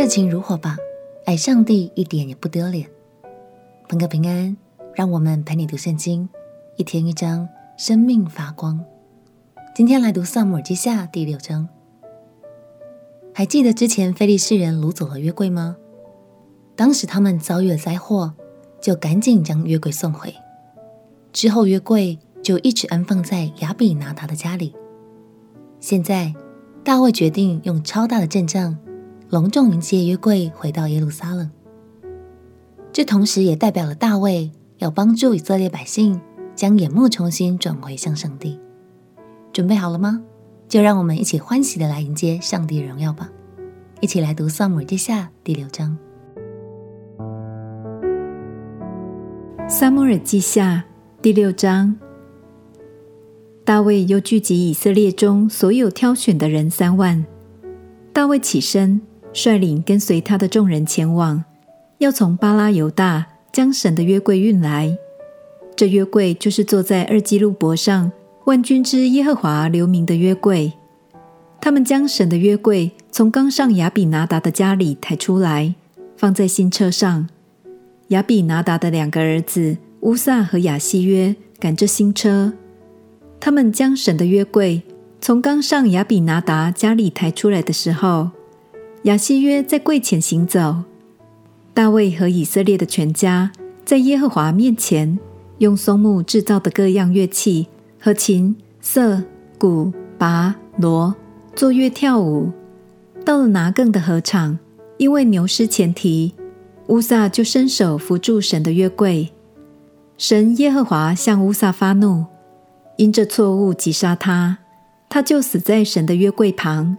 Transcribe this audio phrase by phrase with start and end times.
[0.00, 0.78] 热情如火吧，
[1.26, 2.88] 爱上帝一点也不丢脸。
[3.86, 4.56] 朋友平安，
[4.94, 6.26] 让我们陪你读圣经，
[6.78, 8.82] 一天一章，生命发光。
[9.74, 11.68] 今天来读撒母耳记下第六章。
[13.34, 15.76] 还记得之前非利士人掳走了约柜吗？
[16.74, 18.32] 当时他们遭遇了灾祸，
[18.80, 20.34] 就赶紧将约柜送回。
[21.30, 24.74] 之后约柜就一直安放在亚比拿达的家里。
[25.78, 26.32] 现在
[26.82, 28.78] 大卫决定用超大的阵仗。
[29.30, 31.48] 隆重迎接约柜回到耶路撒冷，
[32.92, 36.20] 这同时也代表了大卫要帮助以色列百姓
[36.56, 38.58] 将眼目重新转回向上帝。
[39.52, 40.20] 准备好了吗？
[40.68, 43.30] 就让我们一起欢喜的来迎接上帝荣耀吧！
[44.00, 45.96] 一起来读撒母耳记下第六章。
[49.68, 50.84] 撒母耳记下
[51.22, 51.96] 第六章，
[53.64, 57.24] 大卫又聚集以色列中所有挑选的人三万。
[58.12, 59.00] 大卫起身。
[59.32, 61.44] 率领跟随他的众人前往，
[61.98, 64.96] 要从巴拉犹大将神的约柜运来。
[65.76, 68.12] 这约柜就是坐在二基路伯上
[68.44, 70.72] 万军之耶和华留名的约柜。
[71.60, 75.74] 他们将神的约柜从刚上亚比拿达的家里抬出来，
[76.16, 77.28] 放在新车上。
[78.08, 82.52] 亚比拿达的两个儿子乌撒和亚希约赶着新车。
[83.38, 84.82] 他们将神的约柜
[85.20, 88.30] 从刚上亚比拿达家里抬出来的时候，
[89.04, 90.84] 亚希约在柜前行走，
[91.72, 93.50] 大卫和以色列的全家
[93.82, 95.18] 在耶和华面前
[95.56, 97.66] 用松木制造的各样乐器
[97.98, 99.22] 和琴、瑟、
[99.56, 101.14] 鼓、拔、锣
[101.56, 102.52] 作乐跳舞。
[103.24, 104.58] 到了拿更的禾场，
[104.98, 106.34] 因为牛失前蹄，
[106.88, 109.30] 乌撒就伸手扶住神的约柜。
[110.18, 112.26] 神耶和华向乌撒发怒，
[112.96, 114.58] 因这错误击杀他，
[115.08, 116.98] 他就死在神的约柜旁。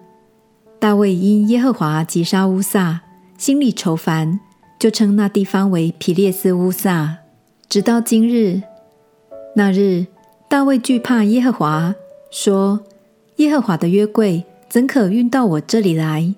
[0.82, 3.02] 大卫因耶和华击杀乌撒，
[3.38, 4.40] 心里愁烦，
[4.80, 7.20] 就称那地方为皮列斯乌撒，
[7.69, 8.64] 直到今日。
[9.56, 10.08] 那日，
[10.50, 11.94] 大卫惧怕耶和华，
[12.31, 12.81] 说
[13.38, 16.34] ：“耶和华的约柜怎可运到我这里来？”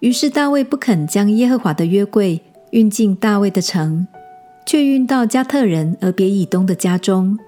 [0.00, 4.08] 于是大卫不肯将耶和华的约柜运进大卫的城，
[4.66, 7.38] 却运到加特人俄别以东的家中。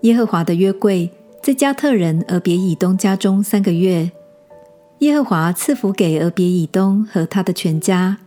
[0.00, 1.08] 耶和华的约柜
[1.40, 4.10] 在加特人俄别以东家中三个月。
[5.02, 8.18] 耶和华赐福给俄别以东和他的全家。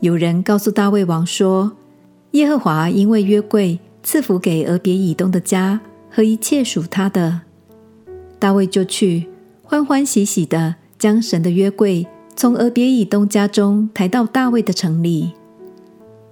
[0.00, 1.70] 有人告诉大卫王说
[2.32, 7.42] ：“耶和华因为约柜赐福给俄别以东的家和一切属他的。”
[8.40, 9.28] 大卫就去
[9.62, 12.04] 欢欢喜喜地将神的约柜
[12.34, 15.34] 从俄别以东家中抬到大卫的城里。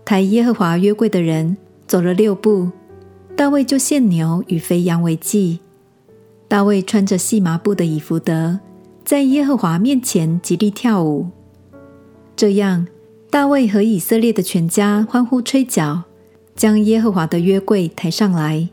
[0.04, 1.56] 抬耶和华约柜的人
[1.86, 2.72] 走了六步，
[3.36, 5.60] 大卫就献牛与肥羊为祭。
[6.48, 8.58] 大卫穿着细麻布的以弗得。
[9.08, 11.28] 在耶和华面前极力跳舞，
[12.36, 12.86] 这样
[13.30, 16.02] 大卫和以色列的全家欢呼吹角，
[16.54, 18.68] 将耶和华的约柜抬上来。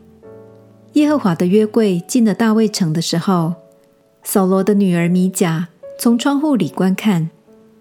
[0.92, 3.54] 耶和华的约柜进了大卫城的时候，
[4.24, 7.30] 扫罗的女儿米甲从窗户里观看，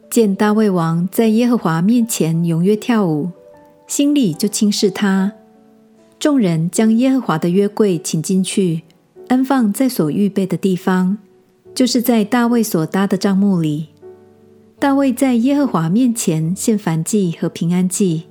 [0.09, 3.31] 见大卫王在耶和华面前踊跃跳舞，
[3.85, 5.33] 心里就轻视他。
[6.17, 8.83] 众人将耶和华的约柜请进去，
[9.27, 11.17] 安放在所预备的地方。
[11.75, 13.89] 就是在大卫所搭的帐幕里，
[14.79, 18.23] 大卫在耶和华面前献燔祭和平安祭。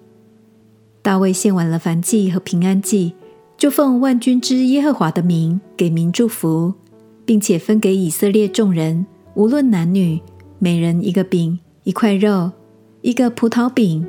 [1.02, 3.12] 大卫献完了燔祭和平安祭，
[3.58, 6.72] 就奉万军之耶和华的名给民祝福，
[7.26, 9.04] 并且分给以色列众人，
[9.34, 10.18] 无论男女，
[10.58, 12.50] 每人一个饼、一块肉、
[13.02, 14.06] 一个葡萄饼。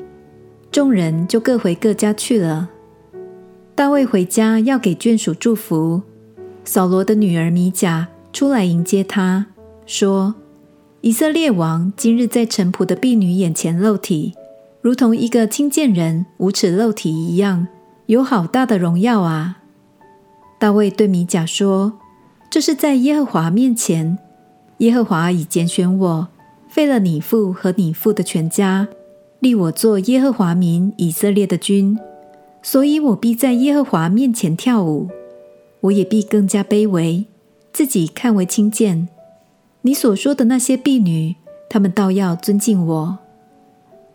[0.72, 2.70] 众人就各回各家去了。
[3.76, 6.02] 大卫回家要给眷属祝福，
[6.64, 8.08] 扫罗的女儿米甲。
[8.36, 9.46] 出来迎接他，
[9.86, 10.36] 说
[11.00, 14.34] ：“以色列王今日在臣仆的婢女眼前露体，
[14.82, 17.66] 如同一个清贱人无耻露体一样，
[18.08, 19.60] 有好大的荣耀啊！”
[20.60, 21.94] 大卫对米甲说
[22.52, 24.18] ：“这是在耶和华面前，
[24.80, 26.28] 耶和华已拣选我，
[26.68, 28.90] 废了你父和你父的全家，
[29.40, 31.98] 立我做耶和华民以色列的君，
[32.62, 35.08] 所以我必在耶和华面前跳舞，
[35.80, 37.24] 我也必更加卑微。”
[37.76, 39.10] 自己看为轻贱，
[39.82, 41.36] 你所说的那些婢女，
[41.70, 43.18] 她们倒要尊敬我。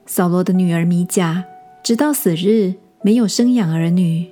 [0.07, 1.45] 扫罗的女儿米甲，
[1.83, 2.73] 直到死日
[3.03, 4.31] 没有生养儿女，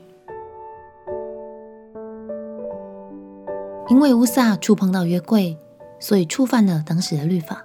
[3.91, 5.55] 因为乌撒触碰到约柜，
[6.01, 7.63] 所以触犯了当时的律法。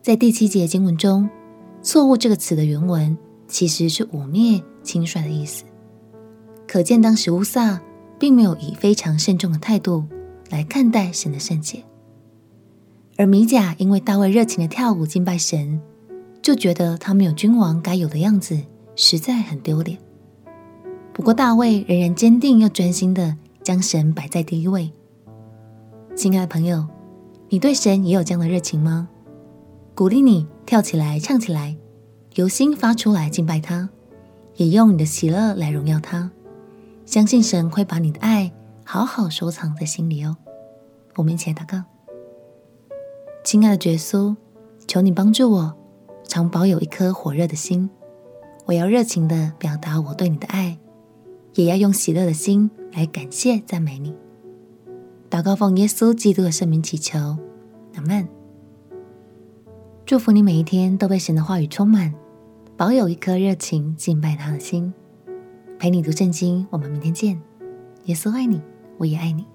[0.00, 1.28] 在第七节经文中
[1.82, 3.18] ，“错误”这个词的原文
[3.48, 5.64] 其实是污蔑、轻率的意思，
[6.68, 7.80] 可见当时乌撒
[8.20, 10.04] 并没有以非常慎重的态度。
[10.50, 11.82] 来看待神的圣洁，
[13.16, 15.80] 而米甲因为大卫热情的跳舞敬拜神，
[16.42, 18.60] 就觉得他没有君王该有的样子，
[18.96, 19.96] 实在很丢脸。
[21.12, 24.90] 不过大卫仍然坚定又专心的将神摆在第一位。
[26.16, 26.86] 亲爱的朋友，
[27.48, 29.08] 你对神也有这样的热情吗？
[29.94, 31.76] 鼓励你跳起来，唱起来，
[32.34, 33.88] 由心发出来敬拜他，
[34.56, 36.30] 也用你的喜乐来荣耀他。
[37.06, 38.52] 相信神会把你的爱
[38.92, 40.36] 好好收藏在心里哦。
[41.14, 41.84] 我们一起来祷告。
[43.44, 44.34] 亲爱的耶稣，
[44.88, 45.76] 求你帮助我，
[46.24, 47.88] 常保有一颗火热的心。
[48.64, 50.76] 我要热情的表达我对你的爱，
[51.54, 54.12] 也要用喜乐的心来感谢赞美你。
[55.30, 57.38] 祷告奉耶稣基督的圣名祈求，
[57.94, 58.28] 阿门。
[60.04, 62.12] 祝福你每一天都被神的话语充满，
[62.76, 64.92] 保有一颗热情敬拜他的心。
[65.78, 67.40] 陪你读圣经，我们明天见。
[68.06, 68.60] 耶稣爱你，
[69.00, 69.49] 我也爱你。